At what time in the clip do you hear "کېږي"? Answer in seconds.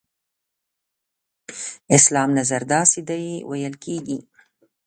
3.83-4.19